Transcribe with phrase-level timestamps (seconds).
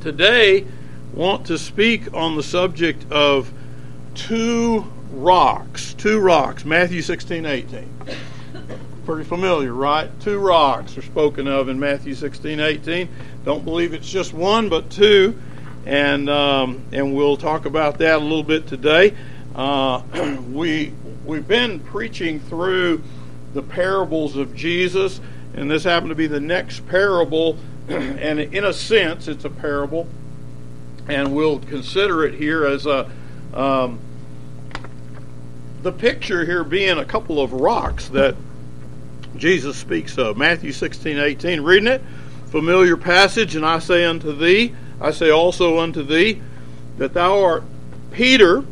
[0.00, 0.66] today
[1.12, 3.52] want to speak on the subject of
[4.14, 5.94] two rocks.
[5.94, 6.64] Two rocks.
[6.64, 7.88] Matthew 16, 18.
[9.04, 10.10] Pretty familiar, right?
[10.20, 13.08] Two rocks are spoken of in Matthew 16, 18.
[13.44, 15.38] Don't believe it's just one, but two.
[15.86, 19.16] And, um, and we'll talk about that a little bit today.
[19.54, 20.02] Uh,
[20.52, 20.92] we,
[21.24, 23.02] we've been preaching through
[23.54, 25.20] the parables of Jesus,
[25.54, 27.56] and this happened to be the next parable.
[28.18, 30.06] and in a sense, it's a parable
[31.08, 33.10] and we'll consider it here as a
[33.54, 33.98] um,
[35.82, 38.36] the picture here being a couple of rocks that
[39.36, 40.36] Jesus speaks of.
[40.36, 41.60] Matthew 16, 18.
[41.62, 42.02] Reading it,
[42.46, 46.42] familiar passage, and I say unto thee, I say also unto thee,
[46.98, 47.62] that thou art
[48.10, 48.64] Peter,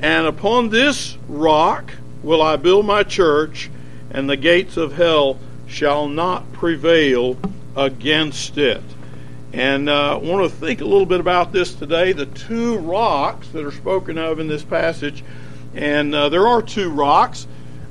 [0.00, 3.70] and upon this rock will I build my church,
[4.10, 7.36] and the gates of hell shall not prevail
[7.78, 8.82] against it.
[9.52, 13.48] And uh, I want to think a little bit about this today the two rocks
[13.50, 15.24] that are spoken of in this passage.
[15.74, 17.46] And uh, there are two rocks.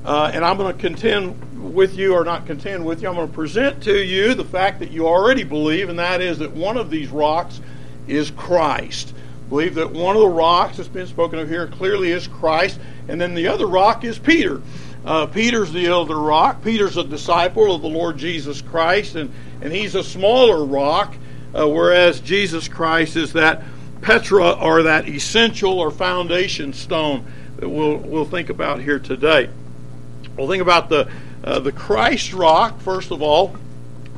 [0.05, 3.27] Uh, and I'm going to contend with you, or not contend with you, I'm going
[3.27, 6.77] to present to you the fact that you already believe, and that is that one
[6.77, 7.59] of these rocks
[8.07, 9.13] is Christ.
[9.49, 13.19] Believe that one of the rocks that's been spoken of here clearly is Christ, and
[13.19, 14.61] then the other rock is Peter.
[15.05, 16.63] Uh, Peter's the elder rock.
[16.63, 19.31] Peter's a disciple of the Lord Jesus Christ, and,
[19.61, 21.15] and he's a smaller rock
[21.53, 23.63] uh, whereas Jesus Christ is that
[24.01, 27.25] Petra or that essential or foundation stone
[27.57, 29.49] that we'll, we'll think about here today.
[30.35, 31.09] We'll think about the,
[31.43, 33.55] uh, the Christ rock, first of all.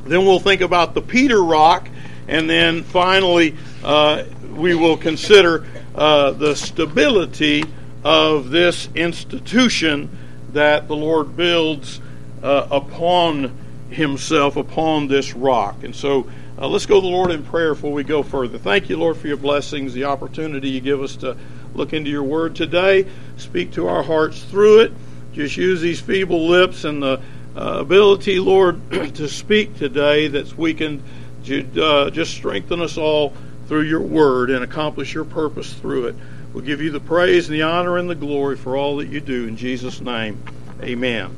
[0.04, 1.88] Then we'll think about the Peter rock.
[2.28, 7.64] And then finally, uh, we will consider uh, the stability
[8.04, 10.10] of this institution
[10.54, 12.00] that the Lord builds
[12.42, 13.56] uh, upon
[13.90, 15.82] Himself, upon this rock.
[15.82, 18.58] And so uh, let's go to the Lord in prayer before we go further.
[18.58, 21.36] Thank you, Lord, for your blessings, the opportunity you give us to
[21.74, 23.06] look into your word today.
[23.36, 24.92] Speak to our hearts through it.
[25.32, 27.20] Just use these feeble lips and the
[27.56, 28.80] uh, ability, Lord,
[29.14, 31.02] to speak today that's weakened.
[31.50, 33.32] Uh, just strengthen us all
[33.66, 36.16] through your word and accomplish your purpose through it.
[36.52, 39.20] We'll give you the praise and the honor and the glory for all that you
[39.20, 39.46] do.
[39.46, 40.42] In Jesus' name,
[40.82, 41.36] amen.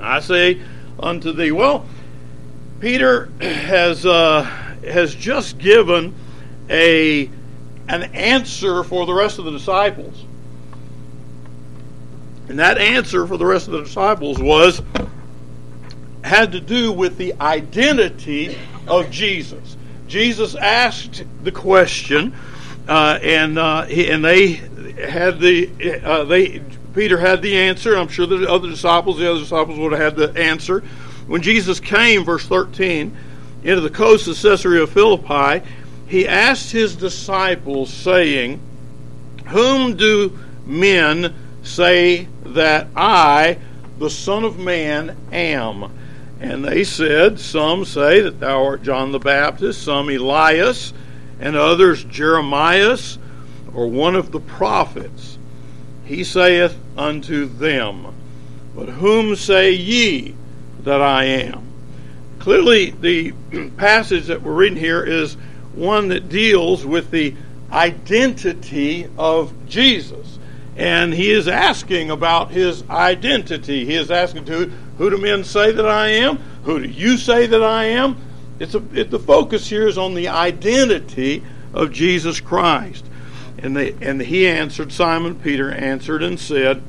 [0.00, 0.60] I say
[0.98, 1.86] unto thee, well,
[2.80, 4.42] Peter has uh,
[4.84, 6.14] has just given
[6.68, 7.30] a
[7.88, 10.24] an answer for the rest of the disciples.
[12.48, 14.82] And that answer for the rest of the disciples was
[16.24, 18.56] had to do with the identity
[18.86, 19.76] of Jesus.
[20.08, 22.34] Jesus asked the question,
[22.90, 25.70] and uh, he, and they had the
[26.02, 26.60] uh, they
[26.94, 27.96] Peter had the answer.
[27.96, 30.80] I'm sure the other disciples, the other disciples would have had the answer.
[31.26, 33.16] When Jesus came, verse 13,
[33.62, 35.64] into the coast of Caesarea Philippi,
[36.08, 38.60] he asked his disciples, saying,
[39.46, 40.36] Whom do
[40.66, 43.58] men say that I,
[43.98, 45.92] the Son of Man, am?
[46.40, 50.92] And they said, Some say that thou art John the Baptist, some Elias,
[51.40, 53.18] and others Jeremias,
[53.74, 55.38] or one of the prophets.
[56.04, 58.14] He saith unto them,
[58.74, 60.34] But whom say ye
[60.82, 61.62] that I am.
[62.38, 63.32] Clearly, the
[63.76, 65.34] passage that we're reading here is
[65.74, 67.34] one that deals with the
[67.70, 70.38] identity of Jesus.
[70.76, 73.84] And he is asking about his identity.
[73.84, 76.36] He is asking to who do men say that I am?
[76.64, 78.16] Who do you say that I am?
[78.60, 83.04] It's a, it, the focus here is on the identity of Jesus Christ.
[83.58, 86.82] And, they, and he answered, Simon Peter answered and said,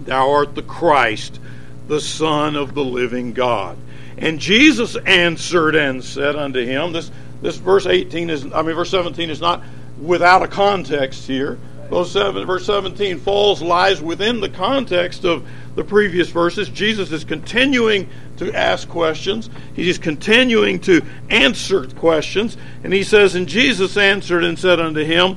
[0.00, 1.38] Thou art the Christ,
[1.86, 3.76] the Son of the living God.
[4.18, 7.10] And Jesus answered and said unto him, this,
[7.42, 9.62] this verse 18 is, I mean, verse 17 is not
[10.00, 11.58] without a context here.
[11.88, 16.68] Verse 17 falls, lies within the context of the previous verses.
[16.68, 18.08] Jesus is continuing
[18.38, 19.50] to ask questions.
[19.74, 22.56] He's continuing to answer questions.
[22.84, 25.36] And he says, And Jesus answered and said unto him,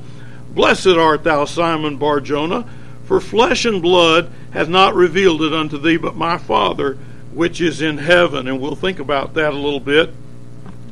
[0.50, 2.68] Blessed art thou, Simon Barjona,
[3.04, 6.98] for flesh and blood hath not revealed it unto thee, but my Father
[7.32, 8.48] which is in heaven.
[8.48, 10.12] And we'll think about that a little bit.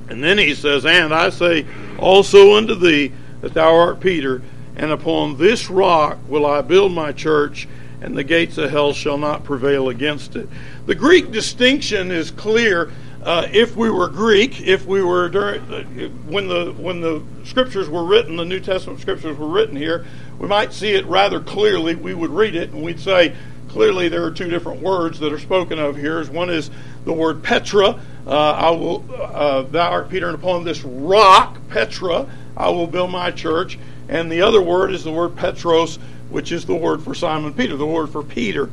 [0.08, 1.66] And then he says, And I say
[1.98, 4.42] also unto thee that thou art Peter,
[4.78, 7.68] and upon this rock will I build my church,
[8.00, 10.48] and the gates of hell shall not prevail against it.
[10.86, 12.90] The Greek distinction is clear.
[13.22, 15.82] Uh, if we were Greek, if we were during, uh,
[16.28, 20.06] when the when the scriptures were written, the New Testament scriptures were written here,
[20.38, 21.96] we might see it rather clearly.
[21.96, 23.34] We would read it and we'd say,
[23.68, 26.24] clearly there are two different words that are spoken of here.
[26.26, 26.70] One is
[27.04, 32.28] the word Petra, uh, I will, uh, thou art Peter, and upon this rock, Petra,
[32.56, 33.78] I will build my church.
[34.08, 35.96] And the other word is the word Petros,
[36.30, 38.70] which is the word for Simon Peter, the word for Peter.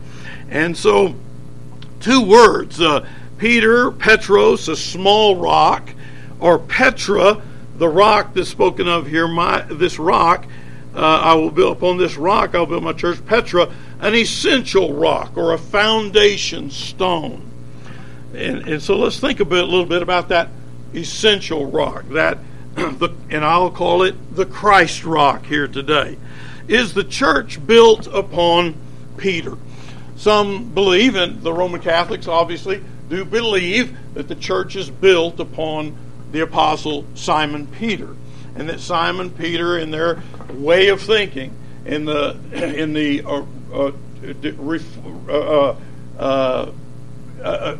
[0.50, 1.16] And so,
[2.00, 5.90] two words uh, Peter, Petros, a small rock,
[6.40, 7.42] or Petra,
[7.78, 10.46] the rock that's spoken of here, my, this rock.
[10.96, 15.36] Uh, I will build upon this rock, I'll build my church, Petra, an essential rock
[15.36, 17.52] or a foundation stone.
[18.34, 20.50] And, and so let's think a bit, a little bit about that
[20.94, 22.38] essential rock, that,
[23.00, 26.18] the, and I'll call it the Christ rock here today.
[26.68, 28.76] Is the church built upon
[29.18, 29.58] Peter?
[30.18, 35.96] Some believe, and the Roman Catholics obviously do believe, that the church is built upon
[36.32, 38.16] the apostle Simon Peter,
[38.56, 40.22] and that Simon Peter, in their
[40.54, 41.54] way of thinking,
[41.86, 43.92] in the in the uh, uh,
[45.30, 45.76] uh,
[46.20, 46.72] uh,
[47.42, 47.78] uh,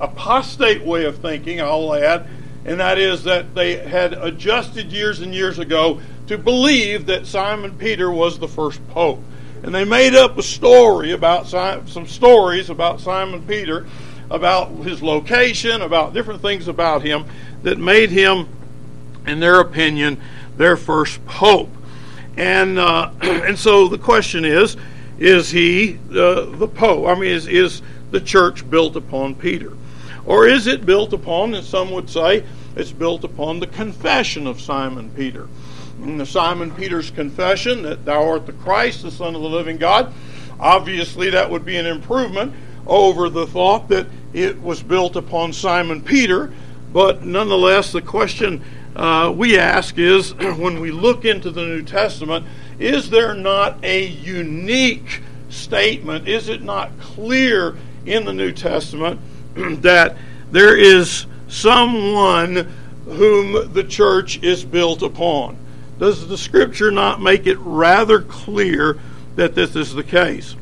[0.00, 2.26] apostate way of thinking, I'll add,
[2.64, 7.76] and that is that they had adjusted years and years ago to believe that Simon
[7.76, 9.22] Peter was the first pope.
[9.62, 13.86] And they made up a story about some stories about Simon Peter,
[14.30, 17.24] about his location, about different things about him
[17.62, 18.48] that made him,
[19.26, 20.20] in their opinion,
[20.56, 21.68] their first pope.
[22.36, 24.76] And uh, and so the question is,
[25.18, 27.06] is he uh, the pope?
[27.06, 29.72] I mean, is is the church built upon Peter,
[30.26, 31.54] or is it built upon?
[31.54, 32.44] And some would say
[32.76, 35.48] it's built upon the confession of Simon Peter.
[36.02, 39.76] In the Simon Peter's confession that thou art the Christ, the Son of the living
[39.76, 40.12] God.
[40.58, 42.54] Obviously, that would be an improvement
[42.86, 46.52] over the thought that it was built upon Simon Peter.
[46.92, 48.62] But nonetheless, the question
[48.96, 52.46] uh, we ask is when we look into the New Testament,
[52.78, 56.28] is there not a unique statement?
[56.28, 57.76] Is it not clear
[58.06, 59.20] in the New Testament
[59.82, 60.16] that
[60.50, 62.72] there is someone
[63.06, 65.56] whom the church is built upon?
[65.98, 68.98] Does the scripture not make it rather clear
[69.36, 70.56] that this is the case?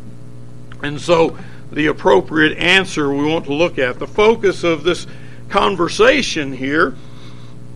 [0.82, 1.38] And so,
[1.70, 5.06] the appropriate answer we want to look at, the focus of this
[5.48, 6.96] conversation here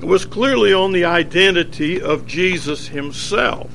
[0.00, 3.70] was clearly on the identity of Jesus himself.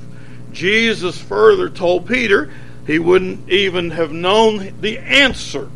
[0.52, 2.52] Jesus further told Peter
[2.86, 5.70] he wouldn't even have known the answer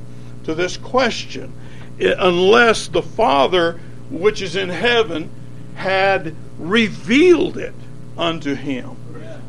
[0.44, 1.54] to this question
[2.02, 5.30] unless the Father, which is in heaven,
[5.76, 7.74] had revealed it
[8.18, 8.98] unto him.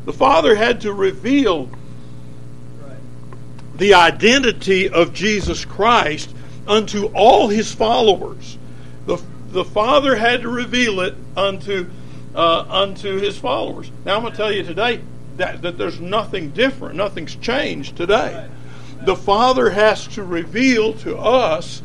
[0.05, 1.69] The Father had to reveal
[3.75, 6.33] the identity of Jesus Christ
[6.67, 8.57] unto all his followers.
[9.05, 11.89] The, the Father had to reveal it unto
[12.35, 13.91] uh, unto his followers.
[14.05, 15.01] Now I'm going to tell you today
[15.37, 16.95] that, that there's nothing different.
[16.95, 18.47] Nothing's changed today.
[19.05, 21.81] The Father has to reveal to us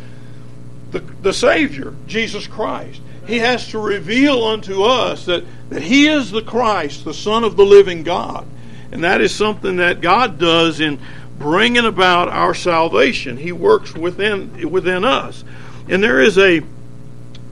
[0.90, 3.00] the, the Savior, Jesus Christ.
[3.26, 7.56] He has to reveal unto us that, that He is the Christ, the Son of
[7.56, 8.46] the living God.
[8.90, 10.98] And that is something that God does in
[11.38, 13.36] bringing about our salvation.
[13.36, 15.44] He works within within us,
[15.88, 16.62] and there is a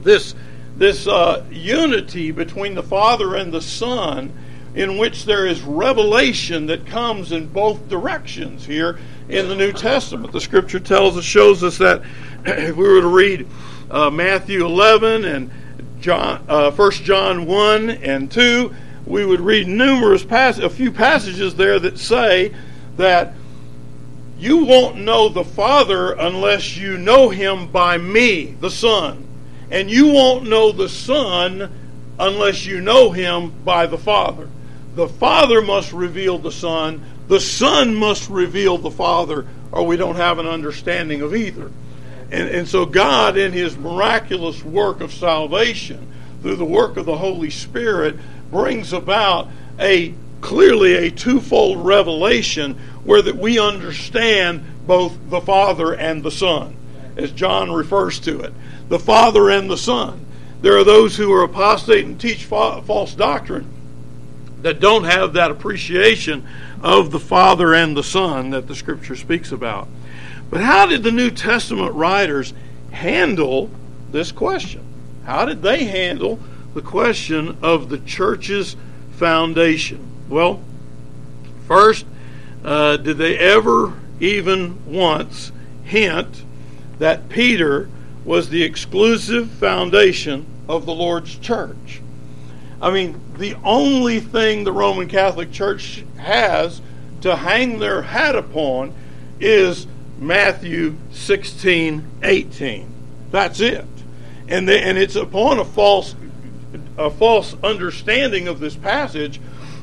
[0.01, 0.35] this
[0.75, 4.33] this uh, unity between the Father and the Son,
[4.75, 8.99] in which there is revelation that comes in both directions here
[9.29, 10.31] in the New Testament.
[10.31, 12.03] The Scripture tells us shows us that
[12.45, 13.47] if we were to read
[13.89, 15.51] uh, Matthew 11 and
[15.99, 18.73] John, uh, 1 John 1 and 2,
[19.05, 22.53] we would read numerous pass- a few passages there that say
[22.97, 23.33] that
[24.37, 29.25] you won't know the Father unless you know him by me, the Son.
[29.71, 31.71] And you won't know the Son
[32.19, 34.47] unless you know him by the Father.
[34.97, 40.15] The Father must reveal the Son, the Son must reveal the Father, or we don't
[40.15, 41.69] have an understanding of either.
[42.31, 46.11] And, and so, God, in His miraculous work of salvation,
[46.41, 48.15] through the work of the Holy Spirit,
[48.49, 49.49] brings about
[49.79, 52.73] a clearly a twofold revelation
[53.03, 56.75] where that we understand both the Father and the Son,
[57.15, 58.53] as John refers to it.
[58.89, 60.25] The Father and the Son.
[60.63, 63.76] There are those who are apostate and teach fa- false doctrine
[64.61, 66.47] that don't have that appreciation
[66.81, 69.87] of the Father and the Son that the Scripture speaks about.
[70.49, 72.53] But how did the New Testament writers
[72.91, 73.69] handle
[74.11, 74.83] this question?
[75.25, 76.39] How did they handle
[76.73, 78.75] the question of the church's
[79.11, 80.07] foundation?
[80.29, 80.61] Well,
[81.67, 82.05] first,
[82.63, 85.51] uh, did they ever even once
[85.83, 86.43] hint
[86.99, 87.89] that Peter
[88.25, 92.01] was the exclusive foundation of the Lord's church?
[92.81, 96.81] I mean, the only thing the Roman Catholic Church has
[97.21, 98.93] to hang their hat upon
[99.39, 99.87] is
[100.19, 102.93] Matthew 16, 18.
[103.31, 103.85] That's it.
[104.47, 106.15] and they, and it's upon a false
[106.97, 109.39] a false understanding of this passage,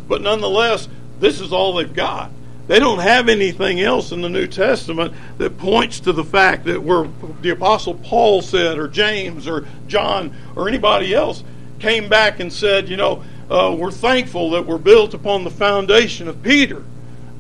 [0.09, 0.89] but nonetheless,
[1.21, 2.31] this is all they've got.
[2.67, 6.83] They don't have anything else in the New Testament that points to the fact that
[6.83, 7.09] where
[7.41, 11.45] the Apostle Paul said, or James, or John, or anybody else
[11.79, 16.29] came back and said, you know, uh, we're thankful that we're built upon the foundation
[16.29, 16.83] of Peter,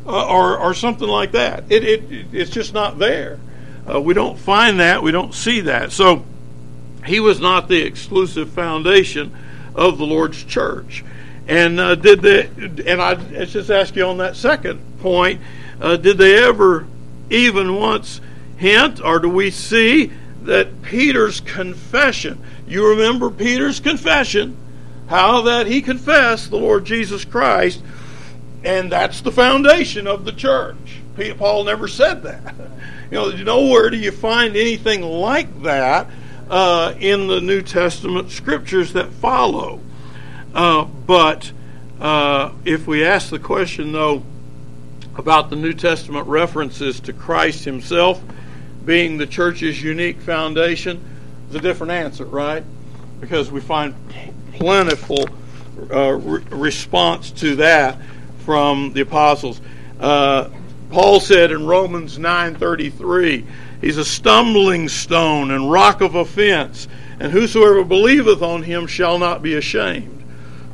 [0.06, 1.64] uh, or, or something like that.
[1.70, 3.38] It, it, it's just not there.
[3.90, 5.92] Uh, we don't find that, we don't see that.
[5.92, 6.24] So
[7.04, 9.34] he was not the exclusive foundation
[9.74, 11.04] of the Lord's church.
[11.46, 12.46] And uh, did they?
[12.86, 15.42] And I let's just ask you on that second point:
[15.78, 16.86] uh, Did they ever
[17.28, 18.20] even once
[18.56, 20.10] hint, or do we see
[20.42, 22.42] that Peter's confession?
[22.66, 24.56] You remember Peter's confession,
[25.08, 27.82] how that he confessed the Lord Jesus Christ,
[28.64, 31.00] and that's the foundation of the church.
[31.38, 32.54] Paul never said that.
[33.10, 36.08] You know, nowhere do you find anything like that
[36.48, 39.80] uh, in the New Testament scriptures that follow.
[40.54, 41.52] Uh, but
[42.00, 44.24] uh, if we ask the question, though,
[45.16, 48.20] about the New Testament references to Christ Himself
[48.84, 51.02] being the church's unique foundation,
[51.54, 52.64] it's a different answer, right?
[53.20, 53.94] Because we find
[54.54, 55.28] plentiful
[55.88, 57.96] uh, re- response to that
[58.40, 59.60] from the apostles.
[60.00, 60.50] Uh,
[60.90, 63.46] Paul said in Romans 9:33,
[63.80, 66.88] He's a stumbling stone and rock of offense,
[67.20, 70.24] and whosoever believeth on him shall not be ashamed.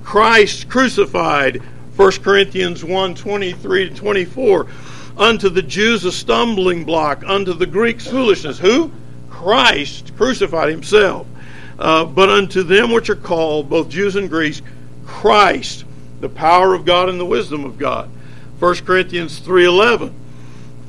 [0.02, 1.56] Christ crucified,
[1.96, 4.66] 1 Corinthians 1 23 to 24.
[5.18, 8.58] Unto the Jews a stumbling block, unto the Greeks foolishness.
[8.58, 8.90] Who?
[9.30, 11.26] Christ crucified himself.
[11.78, 14.60] Uh, but unto them which are called, both Jews and Greeks,
[15.06, 15.84] Christ,
[16.20, 18.10] the power of God and the wisdom of God.
[18.58, 20.12] 1 Corinthians 3:11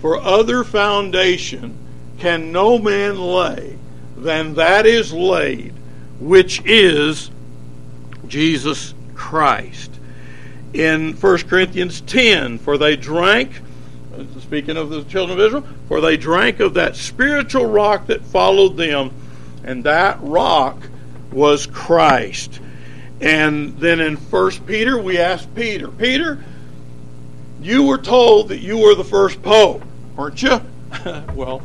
[0.02, 1.78] For other foundation
[2.20, 3.78] can no man lay
[4.18, 5.74] than that is laid,
[6.20, 7.32] which is
[8.28, 9.92] Jesus Christ.
[10.74, 13.62] In 1 Corinthians 10, for they drank,
[14.42, 18.78] speaking of the children of Israel, for they drank of that spiritual rock that followed
[18.78, 19.12] them,
[19.64, 20.78] and that rock
[21.32, 22.60] was Christ.
[23.20, 26.44] And then in 1 Peter, we asked Peter, Peter,
[27.62, 29.84] you were told that you were the first pope,
[30.16, 30.60] weren't you?
[31.34, 31.62] well,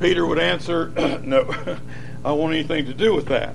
[0.00, 0.88] Peter would answer,
[1.22, 1.54] No,
[2.24, 3.54] I want anything to do with that.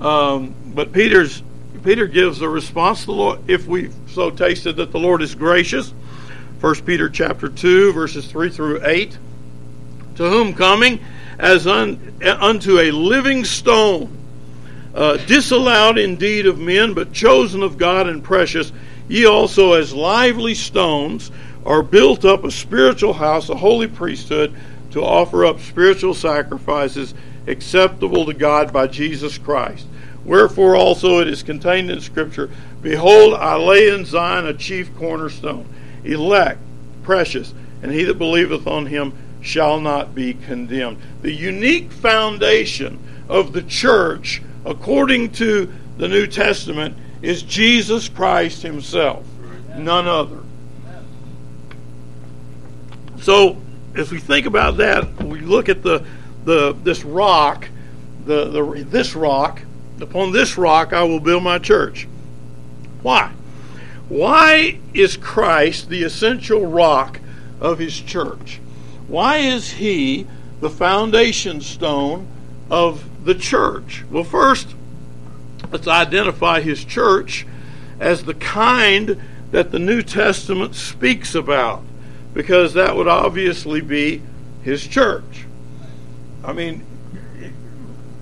[0.00, 1.42] Um, but Peter's
[1.82, 3.00] Peter gives a response.
[3.00, 5.92] To the Lord, if we so tasted that the Lord is gracious,
[6.58, 9.16] First Peter chapter two verses three through eight,
[10.16, 11.00] to whom coming
[11.38, 14.16] as un, unto a living stone,
[14.94, 18.72] uh, disallowed indeed of men, but chosen of God and precious,
[19.08, 21.30] ye also as lively stones
[21.64, 24.54] are built up a spiritual house, a holy priesthood
[24.90, 27.14] to offer up spiritual sacrifices
[27.46, 29.86] acceptable to God by Jesus Christ.
[30.24, 32.50] Wherefore also it is contained in Scripture
[32.82, 35.68] Behold, I lay in Zion a chief cornerstone,
[36.04, 36.60] elect,
[37.02, 40.98] precious, and he that believeth on him shall not be condemned.
[41.22, 49.24] The unique foundation of the church, according to the New Testament, is Jesus Christ himself,
[49.76, 50.40] none other.
[53.20, 53.56] So,
[53.94, 56.04] if we think about that, we look at the
[56.44, 57.68] the this rock,
[58.24, 59.60] the, the this rock,
[60.00, 62.08] upon this rock I will build my church.
[63.02, 63.32] Why?
[64.08, 67.20] Why is Christ the essential rock
[67.60, 68.60] of his church?
[69.06, 70.26] Why is he
[70.60, 72.26] the foundation stone
[72.70, 74.04] of the church?
[74.10, 74.74] Well, first,
[75.70, 77.46] let's identify his church
[78.00, 81.82] as the kind that the New Testament speaks about
[82.34, 84.22] because that would obviously be
[84.62, 85.46] his church.
[86.44, 86.84] I mean,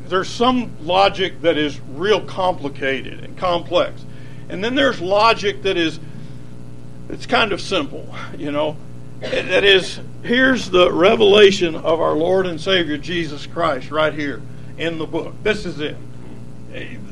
[0.09, 4.05] there's some logic that is real complicated and complex.
[4.49, 5.99] And then there's logic that is
[7.09, 8.77] it's kind of simple, you know.
[9.21, 14.43] That is here's the revelation of our Lord and Savior Jesus Christ right here
[14.77, 15.35] in the book.
[15.43, 15.97] This is it.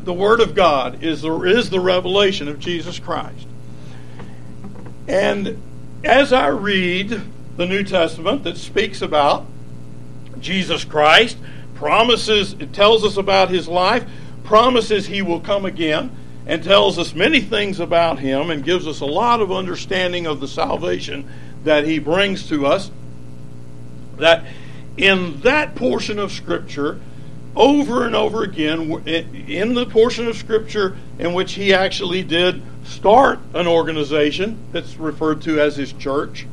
[0.04, 3.46] The word of God is the is the revelation of Jesus Christ.
[5.08, 5.60] And
[6.04, 7.20] as I read
[7.56, 9.46] the New Testament that speaks about
[10.40, 11.38] Jesus Christ,
[11.74, 14.04] promises, it tells us about his life,
[14.42, 16.14] promises he will come again,
[16.46, 20.40] and tells us many things about him and gives us a lot of understanding of
[20.40, 21.28] the salvation
[21.64, 22.90] that he brings to us.
[24.16, 24.44] That
[24.96, 27.00] in that portion of Scripture,
[27.56, 33.38] over and over again, in the portion of Scripture in which he actually did start
[33.54, 36.46] an organization that's referred to as his church.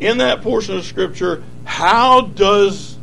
[0.00, 2.96] In that portion of Scripture, how does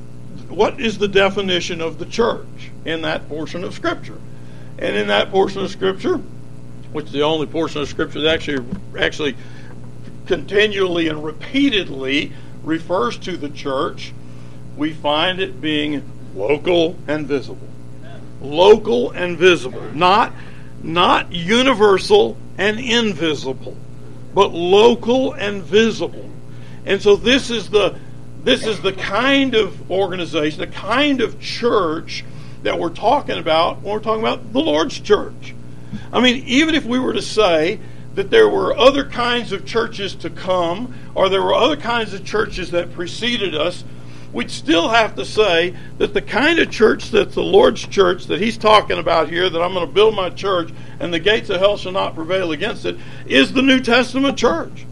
[0.49, 2.45] what is the definition of the church?
[2.85, 4.19] in that portion of Scripture.
[4.77, 6.17] And in that portion of Scripture,
[6.91, 8.65] which is the only portion of Scripture that actually
[8.97, 9.35] actually
[10.25, 14.13] continually and repeatedly refers to the church,
[14.75, 16.03] we find it being
[16.35, 17.67] local and visible.
[18.41, 19.81] Local and visible.
[19.93, 20.33] Not,
[20.83, 23.77] not universal and invisible,
[24.33, 26.29] but local and visible.
[26.85, 27.97] And so this is the
[28.43, 32.23] this is the kind of organization, the kind of church
[32.63, 35.53] that we're talking about when we're talking about the Lord's church.
[36.11, 37.79] I mean, even if we were to say
[38.15, 42.25] that there were other kinds of churches to come, or there were other kinds of
[42.25, 43.83] churches that preceded us,
[44.31, 48.41] we'd still have to say that the kind of church that's the Lord's church that
[48.41, 51.59] he's talking about here, that I'm going to build my church and the gates of
[51.59, 54.85] hell shall not prevail against it, is the New Testament church.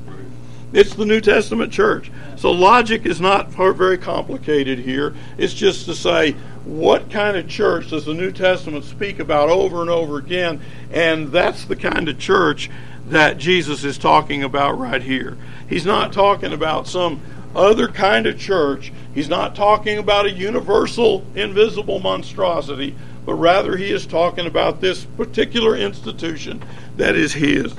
[0.73, 2.11] It's the New Testament church.
[2.35, 5.13] So logic is not very complicated here.
[5.37, 9.81] It's just to say what kind of church does the New Testament speak about over
[9.81, 12.69] and over again, and that's the kind of church
[13.09, 15.37] that Jesus is talking about right here.
[15.67, 17.21] He's not talking about some
[17.55, 18.93] other kind of church.
[19.13, 25.05] He's not talking about a universal, invisible monstrosity, but rather he is talking about this
[25.05, 26.63] particular institution
[26.97, 27.73] that is his,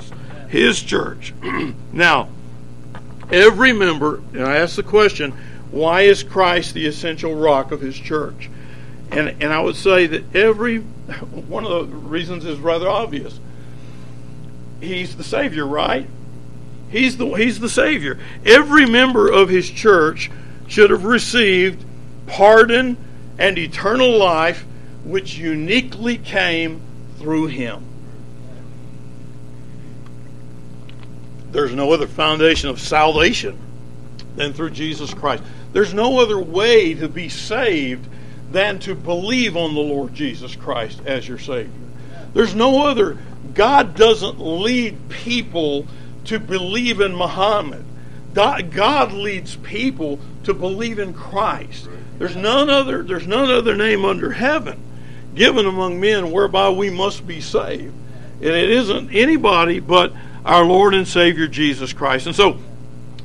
[0.49, 1.33] his church.
[1.93, 2.29] now,
[3.31, 5.33] every member, and I ask the question,
[5.71, 8.49] why is Christ the essential rock of his church?
[9.11, 13.39] And, and I would say that every one of the reasons is rather obvious.
[14.81, 16.07] He's the Savior, right?
[16.91, 18.19] He's the, he's the Savior.
[18.45, 20.31] Every member of his church
[20.67, 21.85] should have received
[22.27, 22.97] pardon
[23.39, 24.65] and eternal life,
[25.05, 26.81] which uniquely came
[27.19, 27.85] through him.
[31.51, 33.59] There's no other foundation of salvation
[34.37, 35.43] than through Jesus Christ.
[35.73, 38.09] There's no other way to be saved
[38.55, 41.71] than to believe on the Lord Jesus Christ as your Savior.
[42.33, 43.19] There's no other.
[43.53, 45.87] God doesn't lead people
[46.25, 47.85] to believe in Muhammad.
[48.33, 51.88] God leads people to believe in Christ.
[52.19, 53.03] There's none other.
[53.03, 54.81] There's none other name under heaven
[55.35, 57.93] given among men whereby we must be saved,
[58.40, 60.12] and it isn't anybody but
[60.45, 62.27] our Lord and Savior Jesus Christ.
[62.27, 62.59] And so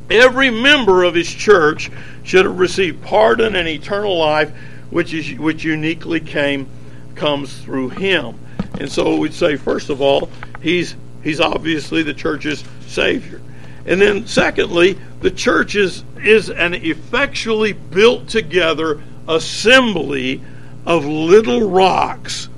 [0.10, 1.92] every member of his church
[2.24, 4.52] should have received pardon and eternal life,
[4.90, 6.68] which is which uniquely came
[7.16, 8.40] comes through him.
[8.80, 10.30] And so we'd say, first of all,
[10.62, 13.42] he's he's obviously the church's savior.
[13.86, 20.42] And then secondly, the church is, is an effectually built together assembly
[20.86, 22.50] of little rocks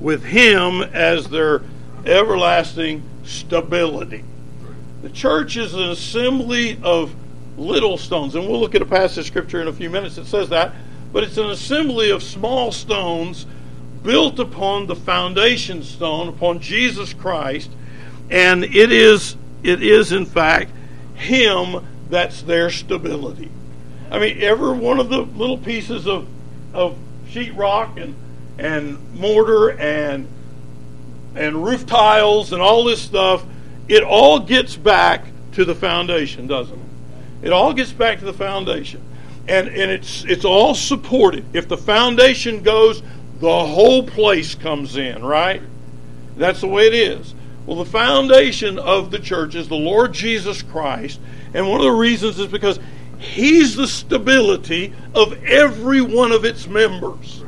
[0.00, 1.62] with him as their
[2.04, 4.24] everlasting stability.
[5.02, 7.14] The church is an assembly of
[7.56, 10.26] little stones, and we'll look at a passage of scripture in a few minutes that
[10.26, 10.74] says that,
[11.12, 13.46] but it's an assembly of small stones
[14.02, 17.70] built upon the foundation stone, upon Jesus Christ,
[18.30, 20.70] and it is it is in fact
[21.14, 23.50] him that's their stability.
[24.10, 26.26] I mean, every one of the little pieces of
[26.72, 26.96] of
[27.28, 28.14] sheetrock and
[28.58, 30.28] and mortar and
[31.34, 33.44] and roof tiles and all this stuff,
[33.88, 37.46] it all gets back to the foundation, doesn't it?
[37.46, 39.02] It all gets back to the foundation.
[39.50, 41.44] And, and it's, it's all supported.
[41.54, 43.02] If the foundation goes,
[43.40, 45.60] the whole place comes in, right?
[46.36, 47.34] That's the way it is.
[47.66, 51.18] Well, the foundation of the church is the Lord Jesus Christ.
[51.52, 52.78] And one of the reasons is because
[53.18, 57.42] He's the stability of every one of its members.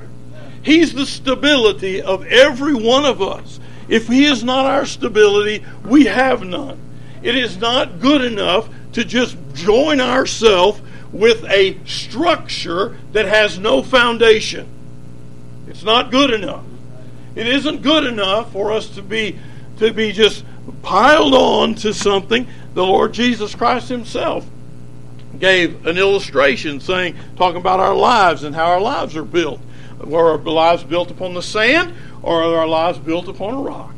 [0.61, 3.61] He's the stability of every one of us.
[3.88, 6.81] If He is not our stability, we have none.
[7.23, 10.81] It is not good enough to just join ourselves
[11.12, 14.66] with a structure that has no foundation.
[15.68, 16.64] It's not good enough.
[17.35, 19.38] It isn't good enough for us to be
[19.79, 20.44] to be just
[20.83, 22.46] piled on to something.
[22.75, 24.46] The Lord Jesus Christ Himself
[25.38, 29.61] gave an illustration saying, talking about our lives and how our lives are built.
[29.98, 33.94] Were our lives built upon the sand or are our lives built upon a rock?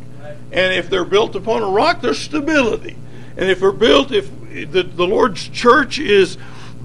[0.52, 2.96] And if they're built upon a rock, there's stability.
[3.36, 4.30] And if they're built, if
[4.70, 6.38] the, the Lord's church is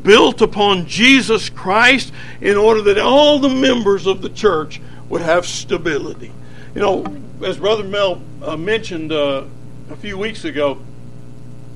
[0.03, 5.45] built upon Jesus Christ in order that all the members of the church would have
[5.45, 6.31] stability.
[6.75, 7.05] You know,
[7.43, 9.43] as Brother Mel uh, mentioned uh,
[9.89, 10.79] a few weeks ago,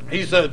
[0.09, 0.51] he said,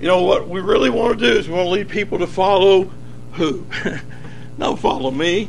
[0.00, 2.26] you know, what we really want to do is we want to lead people to
[2.26, 2.90] follow
[3.34, 3.66] who?
[4.58, 5.48] Don't follow me.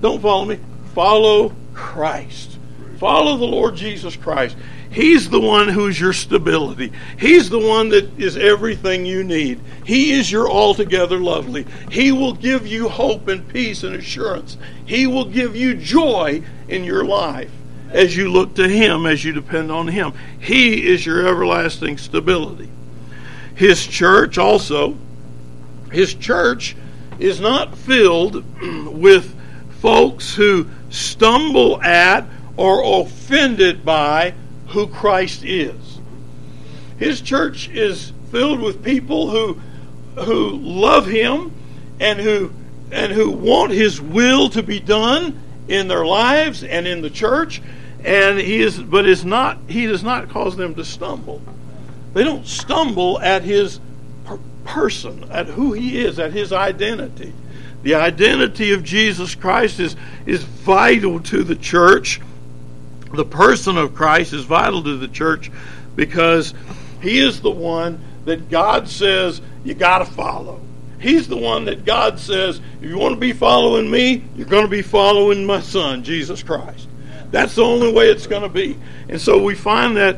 [0.00, 0.58] Don't follow me.
[0.94, 2.58] Follow Christ.
[2.98, 4.56] Follow the Lord Jesus Christ.
[4.96, 6.90] He's the one who's your stability.
[7.18, 9.60] He's the one that is everything you need.
[9.84, 11.66] He is your altogether lovely.
[11.90, 14.56] He will give you hope and peace and assurance.
[14.86, 17.50] He will give you joy in your life
[17.90, 20.14] as you look to Him, as you depend on Him.
[20.40, 22.70] He is your everlasting stability.
[23.54, 24.96] His church also,
[25.92, 26.74] His church
[27.18, 28.42] is not filled
[28.98, 29.36] with
[29.82, 34.32] folks who stumble at or offended by
[34.68, 36.00] who Christ is.
[36.98, 39.60] His church is filled with people who
[40.24, 41.52] who love him
[42.00, 42.52] and who
[42.90, 47.60] and who want his will to be done in their lives and in the church.
[48.04, 51.42] And he is but is not he does not cause them to stumble.
[52.14, 53.80] They don't stumble at his
[54.24, 57.32] per- person at who he is at his identity.
[57.82, 62.20] The identity of Jesus Christ is is vital to the church
[63.16, 65.50] the person of Christ is vital to the church
[65.94, 66.54] because
[67.00, 70.60] he is the one that God says you got to follow.
[70.98, 74.64] He's the one that God says, if you want to be following me, you're going
[74.64, 76.88] to be following my son, Jesus Christ.
[77.30, 78.78] That's the only way it's going to be.
[79.08, 80.16] And so we find that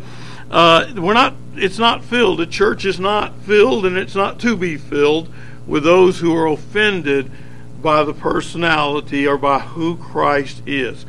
[0.50, 1.34] uh, we're not.
[1.56, 2.38] It's not filled.
[2.38, 5.28] The church is not filled, and it's not to be filled
[5.66, 7.30] with those who are offended
[7.82, 11.04] by the personality or by who Christ is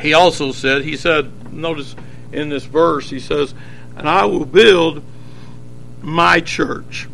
[0.00, 1.94] he also said, he said, notice
[2.32, 3.54] in this verse, he says,
[3.96, 5.02] and I will build
[6.00, 7.08] my church.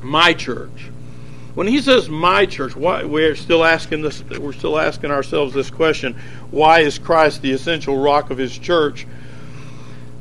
[0.00, 0.90] My church.
[1.54, 5.70] When he says my church, why we're still asking this we're still asking ourselves this
[5.70, 6.14] question,
[6.50, 9.06] why is Christ the essential rock of his church?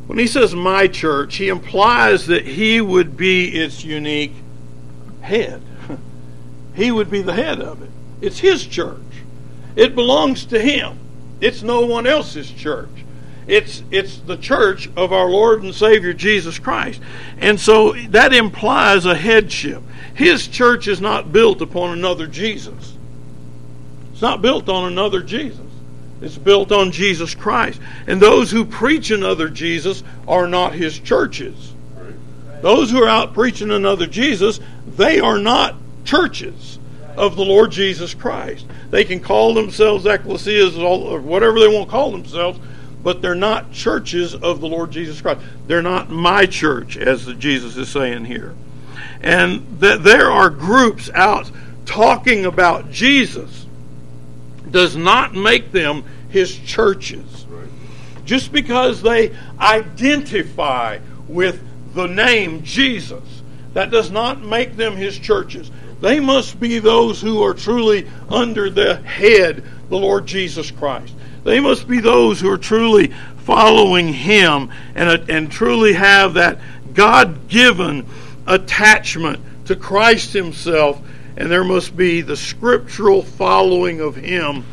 [0.07, 4.33] When he says my church, he implies that he would be its unique
[5.21, 5.61] head.
[6.75, 7.89] He would be the head of it.
[8.21, 9.01] It's his church.
[9.75, 10.99] It belongs to him.
[11.39, 12.89] It's no one else's church.
[13.47, 17.01] It's it's the church of our Lord and Savior Jesus Christ.
[17.37, 19.81] And so that implies a headship.
[20.13, 22.93] His church is not built upon another Jesus.
[24.11, 25.61] It's not built on another Jesus.
[26.21, 27.79] It's built on Jesus Christ.
[28.07, 31.73] And those who preach another Jesus are not his churches.
[32.61, 36.76] Those who are out preaching another Jesus, they are not churches
[37.17, 38.65] of the Lord Jesus Christ.
[38.91, 42.59] They can call themselves ecclesias or whatever they want to call themselves,
[43.03, 45.41] but they're not churches of the Lord Jesus Christ.
[45.65, 48.55] They're not my church, as Jesus is saying here.
[49.19, 51.51] And that there are groups out
[51.85, 53.65] talking about Jesus
[54.69, 57.45] does not make them his churches.
[58.25, 61.61] Just because they identify with
[61.93, 63.23] the name Jesus,
[63.73, 65.71] that does not make them his churches.
[65.99, 71.13] They must be those who are truly under the head, the Lord Jesus Christ.
[71.43, 76.59] They must be those who are truly following Him and, uh, and truly have that
[76.93, 78.05] God given
[78.45, 81.01] attachment to Christ Himself.
[81.35, 84.65] And there must be the scriptural following of Him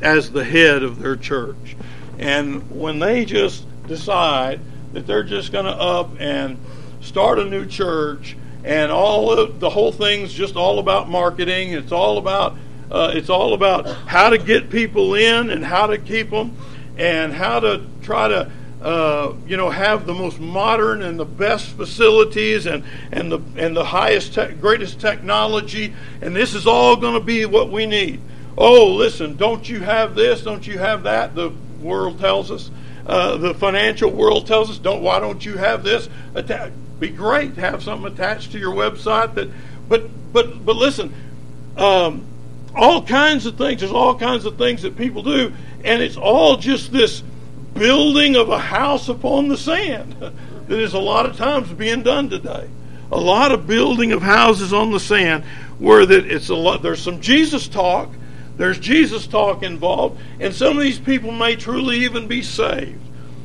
[0.00, 1.76] as the head of their church.
[2.18, 4.60] And when they just decide
[4.94, 6.58] that they're just going to up and
[7.00, 11.70] start a new church and all of the whole thing's just all about marketing.
[11.70, 12.56] It's all about
[12.90, 16.56] uh, it's all about how to get people in and how to keep them,
[16.98, 18.50] and how to try to
[18.82, 23.76] uh, you know have the most modern and the best facilities and and the and
[23.76, 25.94] the highest te- greatest technology.
[26.20, 28.20] And this is all going to be what we need.
[28.58, 30.42] Oh, listen, don't you have this?
[30.42, 31.36] Don't you have that?
[31.36, 32.70] The world tells us.
[33.06, 35.00] Uh, the financial world tells us, don't.
[35.00, 36.08] Why don't you have this?
[36.98, 39.48] Be great to have something attached to your website that
[39.88, 41.12] but but but listen
[41.76, 42.24] um,
[42.74, 45.52] all kinds of things there's all kinds of things that people do
[45.84, 47.22] and it's all just this
[47.74, 50.14] building of a house upon the sand
[50.68, 52.68] that is a lot of times being done today.
[53.12, 55.44] A lot of building of houses on the sand
[55.78, 58.10] where that it's a lot there's some jesus talk
[58.56, 62.98] there's jesus talk involved and some of these people may truly even be saved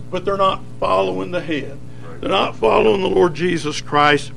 [0.10, 1.78] but they're not following the head
[2.22, 4.32] they're not following the Lord Jesus Christ,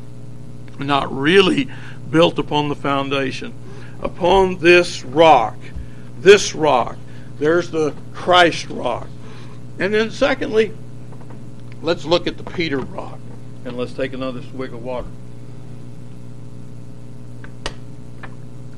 [0.79, 1.69] not really
[2.11, 3.53] built upon the foundation.
[4.03, 5.57] Upon this rock,
[6.19, 6.97] this rock,
[7.39, 9.07] there's the Christ rock.
[9.79, 10.73] And then, secondly,
[11.83, 13.19] let's look at the Peter rock.
[13.67, 15.09] And let's take another swig of water.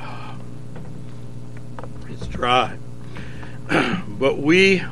[2.08, 2.76] It's dry.
[4.08, 4.82] but we,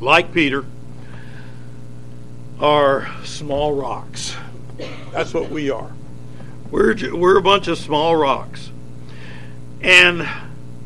[0.00, 0.64] like Peter,
[2.60, 4.34] are small rocks.
[5.12, 5.92] That's what we are.
[6.70, 8.70] We're, we're a bunch of small rocks.
[9.80, 10.28] And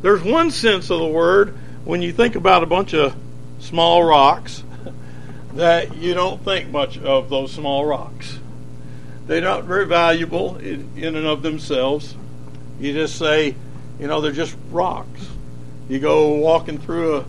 [0.03, 3.15] there's one sense of the word when you think about a bunch of
[3.61, 4.63] small rocks
[5.55, 8.39] that you don't think much of those small rocks.
[9.27, 12.17] They're not very valuable in, in and of themselves.
[12.81, 13.55] You just say,
[13.99, 15.29] you know, they're just rocks.
[15.89, 17.25] You go walking through a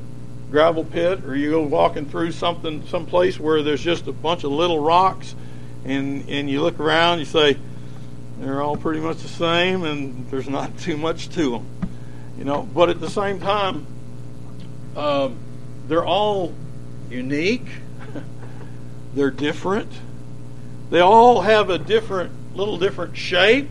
[0.52, 4.44] gravel pit or you go walking through something some place where there's just a bunch
[4.44, 5.34] of little rocks
[5.86, 7.58] and and you look around you say
[8.40, 11.66] they're all pretty much the same and there's not too much to them
[12.38, 13.88] you know but at the same time
[14.96, 15.38] um,
[15.88, 16.54] they're all
[17.10, 17.68] unique.
[19.14, 19.92] They're different.
[20.90, 23.70] They all have a different little different shape.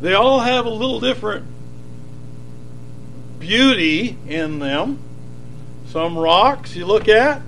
[0.00, 1.46] They all have a little different
[3.38, 4.98] beauty in them
[5.86, 7.42] some rocks you look at,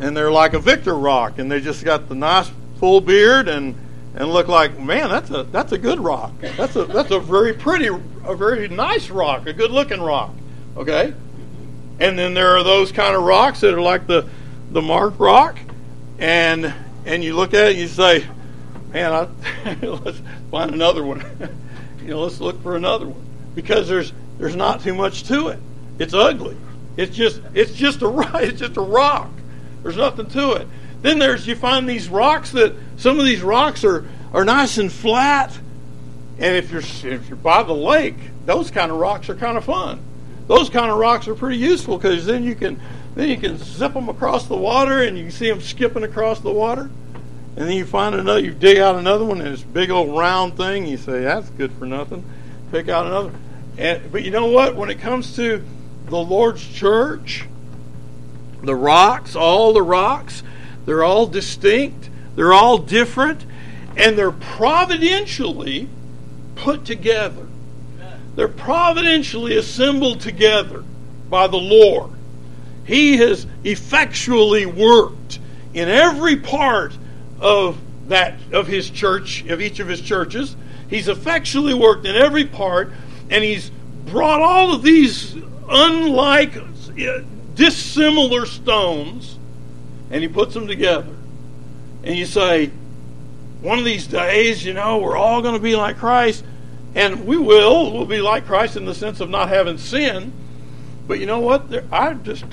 [0.00, 3.74] and they're like a Victor rock, and they just got the nice full beard and
[4.14, 6.32] and look like man, that's a that's a good rock.
[6.56, 7.88] That's a that's a very pretty,
[8.24, 10.32] a very nice rock, a good looking rock.
[10.76, 11.12] Okay,
[12.00, 14.28] and then there are those kind of rocks that are like the
[14.70, 15.58] the Mark rock,
[16.18, 16.72] and
[17.04, 18.24] and you look at it and you say,
[18.92, 20.20] man, I, let's
[20.50, 21.24] find another one.
[22.00, 25.58] you know, let's look for another one because there's there's not too much to it.
[25.98, 26.56] It's ugly.
[26.96, 29.30] It's just it's just a it's just a rock.
[29.82, 30.68] There's nothing to it.
[31.02, 34.90] Then there's you find these rocks that some of these rocks are are nice and
[34.90, 35.56] flat.
[36.38, 39.64] And if you're if you're by the lake, those kind of rocks are kind of
[39.64, 40.00] fun.
[40.46, 42.80] Those kind of rocks are pretty useful because then you can
[43.14, 46.40] then you can zip them across the water and you can see them skipping across
[46.40, 46.90] the water.
[47.56, 50.56] And then you find another, you dig out another one, and this big old round
[50.56, 50.86] thing.
[50.86, 52.24] You say that's good for nothing.
[52.72, 53.32] Pick out another.
[53.78, 54.74] And but you know what?
[54.74, 55.64] When it comes to
[56.06, 57.46] the Lord's church,
[58.62, 60.42] the rocks, all the rocks,
[60.86, 63.44] they're all distinct, they're all different,
[63.96, 65.88] and they're providentially
[66.56, 67.46] put together.
[68.34, 70.84] They're providentially assembled together
[71.30, 72.10] by the Lord.
[72.84, 75.38] He has effectually worked
[75.72, 76.96] in every part
[77.40, 80.56] of that of his church, of each of his churches.
[80.88, 82.92] He's effectually worked in every part,
[83.30, 83.70] and he's
[84.04, 85.34] brought all of these
[85.68, 86.54] unlike,
[87.54, 89.38] dissimilar stones,
[90.10, 91.14] and he puts them together.
[92.02, 92.70] And you say,
[93.60, 96.44] one of these days, you know, we're all going to be like Christ.
[96.94, 97.92] And we will.
[97.92, 100.32] We'll be like Christ in the sense of not having sin.
[101.06, 101.70] But you know what?
[101.70, 102.44] There, I just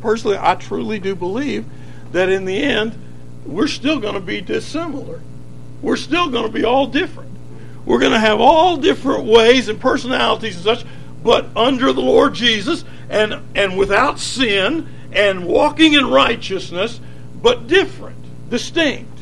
[0.00, 1.64] personally, I truly do believe
[2.12, 2.98] that in the end,
[3.44, 5.20] we're still going to be dissimilar.
[5.82, 7.30] We're still going to be all different.
[7.84, 10.84] We're going to have all different ways and personalities and such
[11.26, 17.00] but under the Lord Jesus and, and without sin and walking in righteousness,
[17.42, 18.16] but different,
[18.48, 19.18] distinct.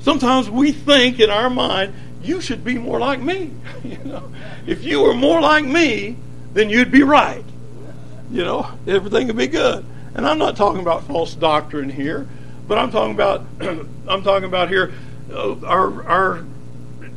[0.00, 3.52] Sometimes we think in our mind, you should be more like me.
[3.84, 4.30] you know,
[4.66, 6.18] if you were more like me,
[6.52, 7.44] then you'd be right.
[8.30, 9.82] You know, everything would be good.
[10.14, 12.28] And I'm not talking about false doctrine here,
[12.68, 13.46] but I'm talking about
[14.06, 14.92] I'm talking about here
[15.32, 16.44] uh, our our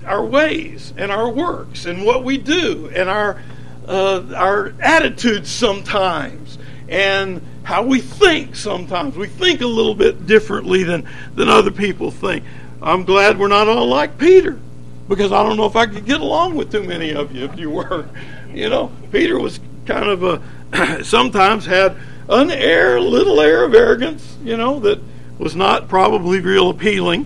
[0.05, 3.41] our ways and our works and what we do and our
[3.89, 9.17] uh, our attitudes sometimes and how we think sometimes.
[9.17, 12.43] We think a little bit differently than, than other people think.
[12.81, 14.59] I'm glad we're not all like Peter
[15.07, 17.59] because I don't know if I could get along with too many of you if
[17.59, 18.07] you were.
[18.53, 21.97] You know, Peter was kind of a, sometimes had
[22.29, 24.99] an air, little air of arrogance, you know, that
[25.39, 27.25] was not probably real appealing.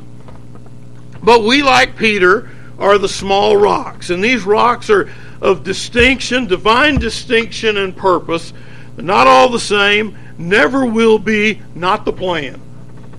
[1.21, 2.49] But we, like Peter,
[2.80, 4.10] are the small rocks.
[4.10, 5.10] And these rocks are
[5.43, 8.53] of distinction, divine distinction and purpose,
[8.97, 12.62] not all the same, never will be, not the plan.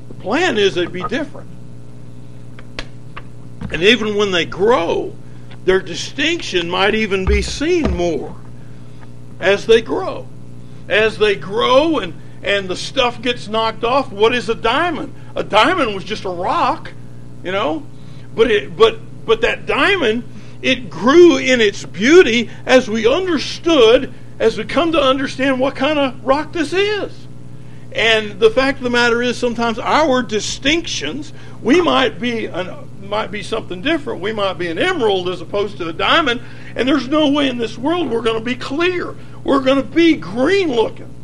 [0.08, 1.50] The plan is they'd be different.
[3.70, 5.14] And even when they grow,
[5.66, 8.34] their distinction might even be seen more
[9.38, 10.26] as they grow.
[10.88, 15.14] As they grow and, and the stuff gets knocked off, what is a diamond?
[15.36, 16.90] A diamond was just a rock,
[17.42, 17.86] you know,
[18.34, 20.24] but it but but that diamond
[20.64, 25.98] it grew in its beauty as we understood, as we come to understand what kind
[25.98, 27.26] of rock this is.
[27.92, 33.30] And the fact of the matter is, sometimes our distinctions, we might be an, might
[33.30, 34.22] be something different.
[34.22, 36.40] We might be an emerald as opposed to a diamond,
[36.74, 39.14] and there's no way in this world we're going to be clear.
[39.44, 41.14] We're going to be green looking,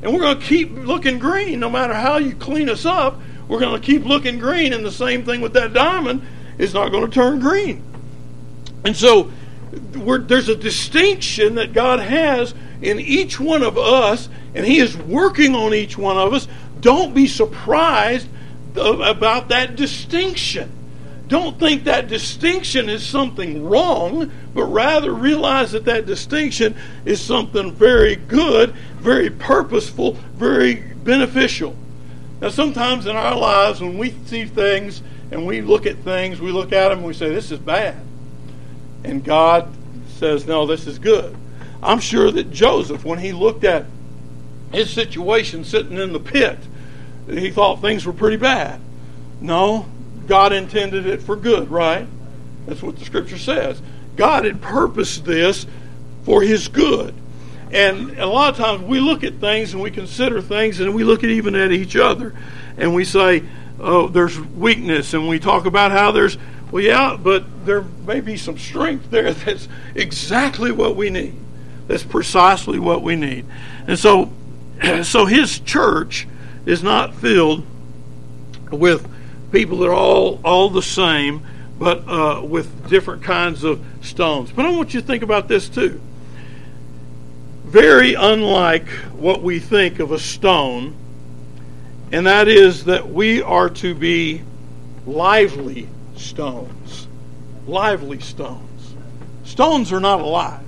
[0.00, 3.20] and we're going to keep looking green no matter how you clean us up.
[3.46, 6.22] We're going to keep looking green, and the same thing with that diamond
[6.56, 7.82] is not going to turn green.
[8.86, 9.32] And so
[9.72, 15.56] there's a distinction that God has in each one of us, and He is working
[15.56, 16.46] on each one of us.
[16.78, 18.28] Don't be surprised
[18.76, 20.70] about that distinction.
[21.26, 27.72] Don't think that distinction is something wrong, but rather realize that that distinction is something
[27.72, 31.74] very good, very purposeful, very beneficial.
[32.40, 36.52] Now, sometimes in our lives, when we see things and we look at things, we
[36.52, 38.05] look at them and we say, This is bad.
[39.06, 39.72] And God
[40.18, 41.36] says, No, this is good.
[41.82, 43.86] I'm sure that Joseph, when he looked at
[44.72, 46.58] his situation sitting in the pit,
[47.28, 48.80] he thought things were pretty bad.
[49.40, 49.86] No,
[50.26, 52.06] God intended it for good, right?
[52.66, 53.80] That's what the scripture says.
[54.16, 55.66] God had purposed this
[56.24, 57.14] for his good.
[57.70, 61.04] And a lot of times we look at things and we consider things and we
[61.04, 62.34] look at even at each other
[62.76, 63.42] and we say,
[63.78, 65.14] oh, there's weakness.
[65.14, 66.38] And we talk about how there's,
[66.70, 71.34] well, yeah, but there may be some strength there that's exactly what we need.
[71.86, 73.46] That's precisely what we need.
[73.86, 74.32] And so,
[75.02, 76.26] so his church
[76.64, 77.64] is not filled
[78.70, 79.08] with
[79.52, 81.46] people that are all, all the same,
[81.78, 84.50] but uh, with different kinds of stones.
[84.50, 86.00] But I want you to think about this too
[87.66, 90.94] very unlike what we think of a stone,
[92.12, 94.40] and that is that we are to be
[95.04, 97.08] lively stones.
[97.66, 98.94] Lively stones.
[99.44, 100.62] Stones are not alive.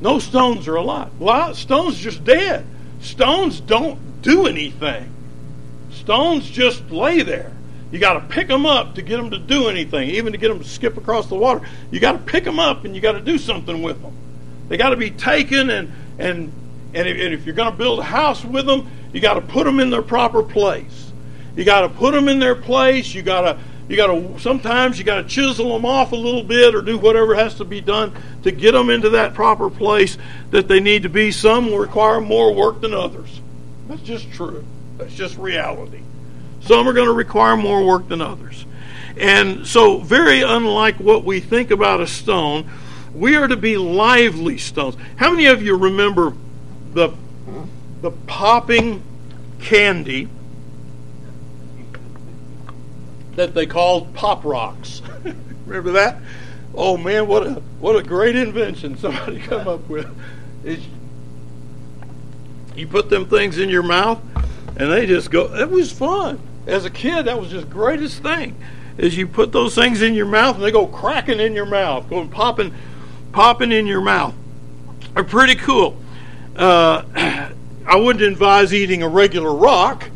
[0.00, 1.56] No stones are alive.
[1.56, 2.64] Stones just dead.
[3.00, 5.12] Stones don't do anything.
[5.90, 7.52] Stones just lay there.
[7.90, 10.48] You got to pick them up to get them to do anything, even to get
[10.48, 11.66] them to skip across the water.
[11.90, 14.14] You got to pick them up and you got to do something with them.
[14.68, 16.52] They got to be taken and and
[16.94, 19.40] and if, and if you're going to build a house with them, you got to
[19.40, 21.12] put them in their proper place.
[21.56, 23.14] You got to put them in their place.
[23.14, 26.42] You got to you got to sometimes you got to chisel them off a little
[26.42, 30.18] bit or do whatever has to be done to get them into that proper place
[30.50, 31.30] that they need to be.
[31.30, 33.40] Some require more work than others.
[33.88, 34.64] That's just true.
[34.98, 36.02] That's just reality.
[36.60, 38.66] Some are going to require more work than others.
[39.16, 42.70] And so, very unlike what we think about a stone,
[43.14, 44.96] we are to be lively stones.
[45.16, 46.34] How many of you remember
[46.92, 47.10] the,
[48.02, 49.02] the popping
[49.60, 50.28] candy
[53.38, 55.02] that they called pop rocks?
[55.66, 56.18] remember that?
[56.74, 60.08] Oh man, what a what a great invention somebody come up with.
[60.64, 60.84] It's,
[62.76, 64.20] you put them things in your mouth
[64.76, 66.40] and they just go it was fun.
[66.66, 68.56] As a kid, that was just greatest thing.
[68.98, 72.08] Is you put those things in your mouth and they go cracking in your mouth,
[72.10, 72.74] going popping
[73.32, 74.34] popping in your mouth
[75.16, 75.96] are pretty cool.
[76.56, 77.02] Uh,
[77.86, 80.10] I wouldn't advise eating a regular rock,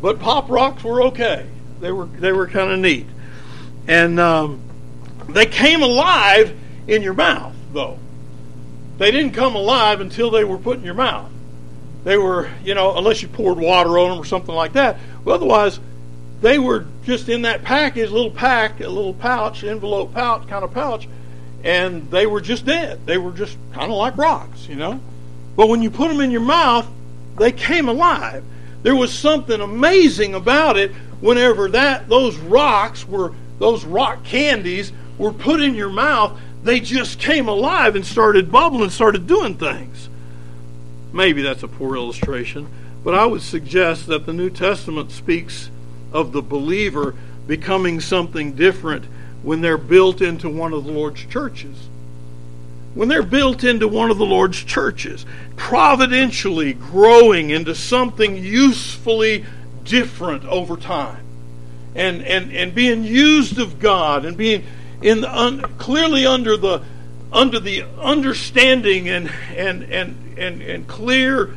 [0.00, 1.46] but pop rocks were okay.
[1.80, 3.06] They were they were kind of neat,
[3.86, 4.60] and um,
[5.28, 7.98] they came alive in your mouth though.
[8.98, 11.30] They didn't come alive until they were put in your mouth.
[12.04, 14.98] They were, you know, unless you poured water on them or something like that.
[15.24, 15.78] Well, otherwise,
[16.40, 20.72] they were just in that package, little pack, a little pouch, envelope pouch, kind of
[20.72, 21.08] pouch,
[21.62, 23.06] and they were just dead.
[23.06, 25.00] They were just kind of like rocks, you know.
[25.56, 26.86] But when you put them in your mouth,
[27.36, 28.44] they came alive.
[28.82, 35.32] There was something amazing about it whenever that those rocks were those rock candies were
[35.32, 40.08] put in your mouth, they just came alive and started bubbling, started doing things.
[41.12, 42.68] Maybe that's a poor illustration,
[43.02, 45.70] but I would suggest that the New Testament speaks
[46.12, 47.14] of the believer
[47.46, 49.06] becoming something different
[49.42, 51.88] when they're built into one of the Lord's churches.
[52.94, 55.24] When they're built into one of the Lord's churches,
[55.56, 59.44] providentially growing into something usefully
[59.88, 61.24] different over time,
[61.94, 64.64] and, and, and being used of God, and being
[65.02, 66.82] in the un, clearly under the
[67.30, 71.54] under the understanding and, and, and, and, and clear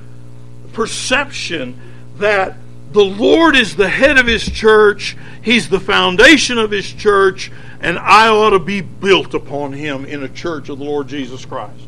[0.74, 1.80] perception
[2.18, 2.58] that
[2.92, 7.98] the Lord is the head of His church, He's the foundation of His church, and
[7.98, 11.88] I ought to be built upon him in a church of the Lord Jesus Christ.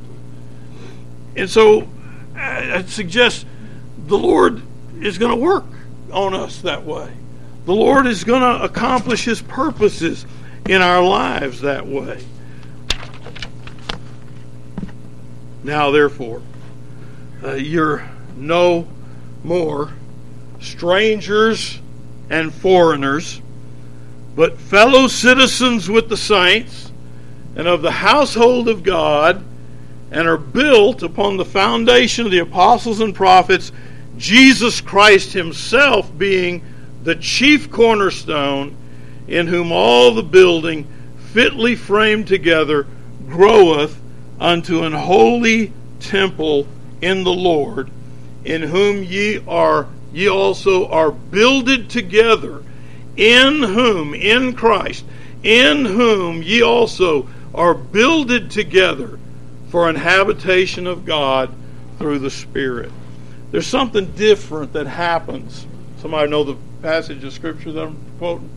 [1.35, 1.87] And so
[2.35, 3.45] I suggest
[4.07, 4.61] the Lord
[5.01, 5.65] is going to work
[6.13, 7.11] on us that way.
[7.65, 10.25] The Lord is going to accomplish his purposes
[10.67, 12.23] in our lives that way.
[15.63, 16.41] Now, therefore,
[17.43, 18.87] uh, you're no
[19.43, 19.93] more
[20.59, 21.79] strangers
[22.29, 23.41] and foreigners
[24.35, 26.91] but fellow citizens with the saints
[27.55, 29.43] and of the household of God,
[30.11, 33.71] and are built upon the foundation of the apostles and prophets,
[34.17, 36.63] Jesus Christ Himself being
[37.03, 38.75] the chief cornerstone,
[39.27, 40.87] in whom all the building
[41.31, 42.87] fitly framed together
[43.27, 43.99] groweth
[44.39, 46.67] unto an holy temple
[47.01, 47.89] in the Lord,
[48.45, 52.61] in whom ye are ye also are builded together
[53.17, 55.05] in whom, in Christ,
[55.43, 59.19] in whom ye also are builded together
[59.69, 61.53] for an habitation of God
[61.97, 62.91] through the Spirit.
[63.53, 65.67] There's something different that happens.
[65.99, 68.49] Somebody know the passage of scripture that I'm quoting?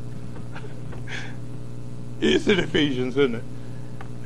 [2.22, 3.42] it's in Ephesians, isn't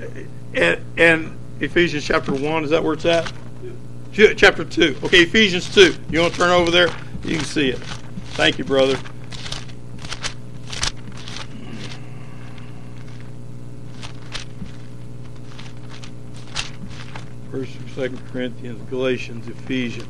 [0.05, 0.27] it?
[0.55, 3.33] And, and Ephesians chapter 1, is that where it's at?
[4.13, 4.99] Chapter 2.
[5.03, 5.93] Okay, Ephesians 2.
[6.09, 6.87] You want to turn over there?
[7.25, 7.79] You can see it.
[8.35, 8.97] Thank you, brother.
[17.51, 20.07] First Second Corinthians, Galatians, Ephesians.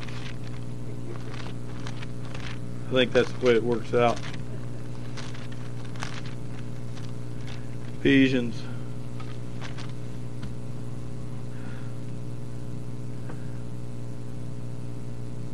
[2.91, 4.19] I think that's the way it works out.
[8.01, 8.61] Ephesians.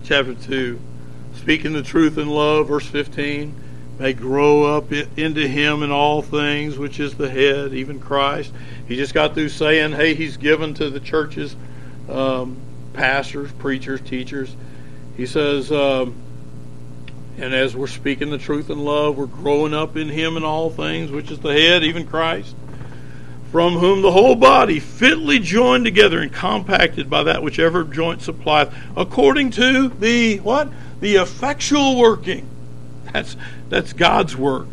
[0.04, 0.80] Chapter 2.
[1.36, 3.54] Speaking the truth in love, verse 15,
[4.00, 8.52] may grow up into him in all things, which is the head, even Christ.
[8.88, 11.56] He just got through saying, hey, he's given to the churches,
[12.10, 12.58] um,
[12.94, 14.56] pastors, preachers, teachers.
[15.16, 16.16] He says, um,
[17.38, 20.72] and as we're speaking the truth in love, we're growing up in Him in all
[20.72, 22.56] things, which is the head, even Christ,
[23.52, 28.74] from whom the whole body, fitly joined together and compacted by that whichever joint supplieth,
[28.96, 30.70] according to the what?
[31.00, 32.50] The effectual working.
[33.14, 33.38] That's
[33.70, 34.68] that's God's work.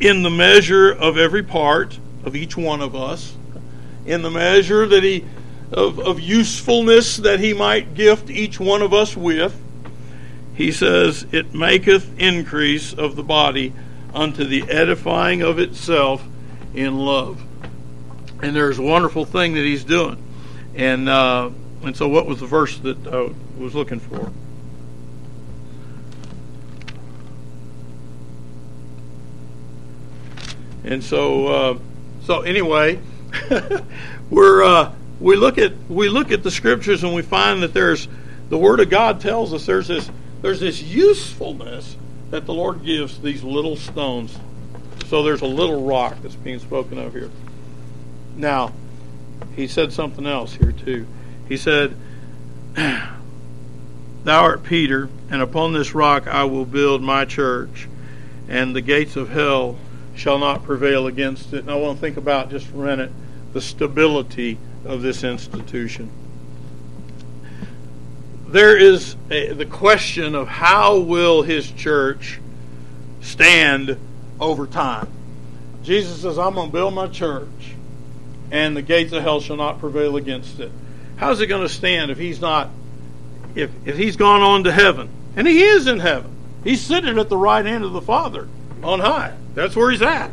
[0.00, 3.36] In the measure of every part of each one of us,
[4.04, 5.24] in the measure that He
[5.70, 9.60] of, of usefulness that He might gift each one of us with
[10.54, 13.72] he says, It maketh increase of the body
[14.14, 16.24] unto the edifying of itself
[16.72, 17.42] in love.
[18.42, 20.22] And there's a wonderful thing that he's doing.
[20.74, 21.50] And uh,
[21.82, 23.30] and so, what was the verse that I
[23.60, 24.32] was looking for?
[30.84, 31.78] And so, uh,
[32.24, 33.00] so anyway,
[34.30, 38.08] we're uh, we look at we look at the scriptures and we find that there's
[38.50, 40.10] the Word of God tells us there's this
[40.44, 41.96] there's this usefulness
[42.28, 44.38] that the Lord gives these little stones.
[45.06, 47.30] So there's a little rock that's being spoken of here.
[48.36, 48.74] Now,
[49.56, 51.06] he said something else here too.
[51.48, 51.96] He said,
[52.74, 53.08] Thou
[54.26, 57.88] art Peter, and upon this rock I will build my church,
[58.46, 59.78] and the gates of hell
[60.14, 61.60] shall not prevail against it.
[61.60, 63.12] And I want to think about just for a minute
[63.54, 66.10] the stability of this institution
[68.54, 72.38] there is a, the question of how will his church
[73.20, 73.98] stand
[74.38, 75.08] over time.
[75.82, 77.48] Jesus says, I'm going to build my church,
[78.52, 80.70] and the gates of hell shall not prevail against it.
[81.16, 82.70] How's it going to stand if he's not,
[83.56, 85.08] if, if he's gone on to heaven?
[85.34, 86.30] And he is in heaven.
[86.62, 88.46] He's sitting at the right hand of the Father
[88.84, 89.34] on high.
[89.54, 90.30] That's where he's at.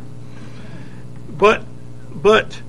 [1.28, 1.64] But,
[2.14, 2.62] but,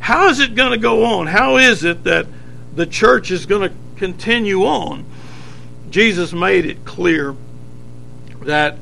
[0.00, 1.28] how is it going to go on?
[1.28, 2.26] How is it that
[2.74, 5.04] the church is going to continue on,
[5.90, 7.34] Jesus made it clear
[8.42, 8.76] that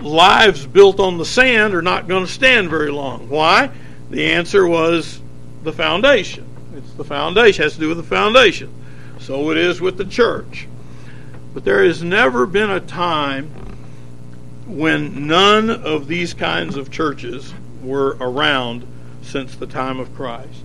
[0.00, 3.28] lives built on the sand are not going to stand very long.
[3.28, 3.70] Why?
[4.10, 5.20] The answer was
[5.62, 6.46] the foundation.
[6.76, 8.72] It's the foundation, it has to do with the foundation.
[9.20, 10.68] So it is with the church.
[11.54, 13.48] But there has never been a time
[14.66, 18.86] when none of these kinds of churches were around
[19.22, 20.64] since the time of Christ.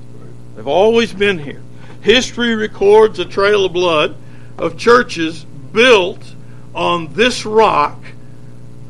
[0.56, 1.62] They've always been here.
[2.02, 4.16] History records a trail of blood
[4.58, 6.36] of churches built
[6.74, 8.00] on this rock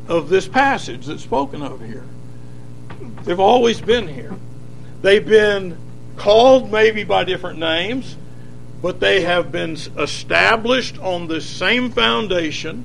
[0.08, 2.04] of this passage that's spoken of here.
[3.24, 4.34] They've always been here.
[5.02, 5.78] They've been
[6.16, 8.16] called maybe by different names,
[8.82, 12.84] but they have been established on this same foundation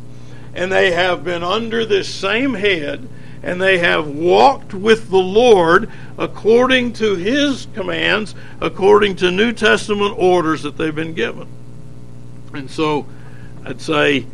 [0.53, 3.07] and they have been under this same head
[3.45, 10.15] and they have walked with the Lord according to His commands, according to New Testament
[10.17, 11.47] orders that they've been given.
[12.53, 13.05] And so
[13.63, 14.25] I'd say,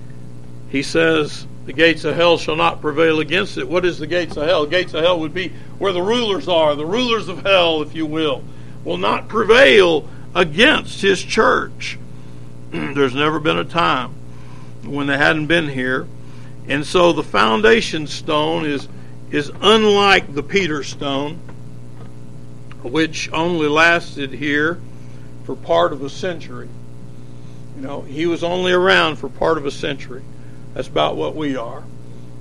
[0.70, 3.68] He says, the gates of hell shall not prevail against it.
[3.68, 4.66] What is the gates of hell?
[4.66, 8.06] Gates of hell would be where the rulers are, the rulers of hell, if you
[8.06, 8.44] will,
[8.86, 12.00] will not prevail against His church.
[12.72, 14.16] There's never been a time
[14.86, 16.08] when they hadn't been here.
[16.70, 18.88] And so the foundation stone is
[19.32, 21.40] is unlike the Peter stone,
[22.84, 24.80] which only lasted here
[25.46, 26.70] for part of a century.
[27.76, 30.24] You know, he was only around for part of a century.
[30.74, 31.84] That's about what we are.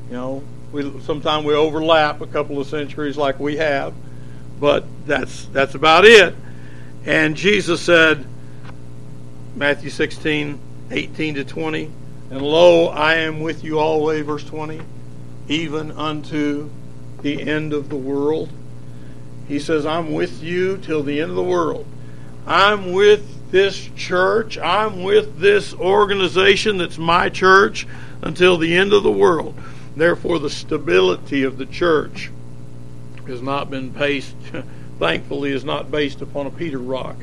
[0.08, 3.94] You know, we sometimes we overlap a couple of centuries like we have,
[4.58, 6.34] but that's that's about it.
[7.06, 8.26] And Jesus said,
[9.54, 10.60] Matthew 16,
[10.90, 11.90] 18 to 20,
[12.30, 14.80] and lo, I am with you always, verse 20,
[15.48, 16.70] even unto
[17.22, 18.50] the end of the world.
[19.48, 21.86] He says, I'm with you till the end of the world.
[22.46, 24.58] I'm with this church.
[24.58, 27.86] I'm with this organization that's my church
[28.22, 29.54] until the end of the world.
[29.96, 32.30] Therefore, the stability of the church
[33.26, 34.36] has not been based,
[34.98, 37.16] thankfully, is not based upon a Peter rock,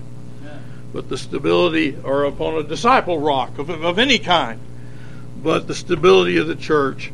[0.93, 4.59] but the stability, or upon a disciple rock of, of any kind.
[5.41, 7.11] But the stability of the church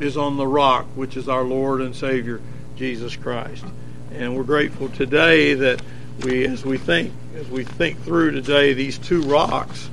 [0.00, 2.40] is on the rock, which is our Lord and Savior,
[2.76, 3.64] Jesus Christ.
[4.12, 5.82] And we're grateful today that
[6.22, 9.90] we, as we think, as we think through today these two rocks,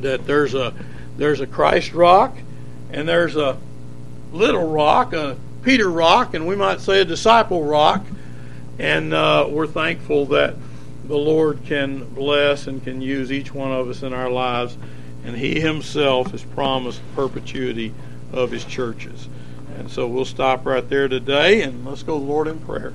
[0.00, 0.74] that there's a
[1.16, 2.36] there's a Christ rock,
[2.90, 3.56] and there's a
[4.32, 8.04] little rock, a Peter rock, and we might say a disciple rock.
[8.78, 10.56] And uh, we're thankful that
[11.04, 14.76] the Lord can bless and can use each one of us in our lives,
[15.24, 17.94] and He Himself has promised perpetuity
[18.34, 19.28] of His churches.
[19.76, 22.92] And so we'll stop right there today, and let's go to the Lord in prayer.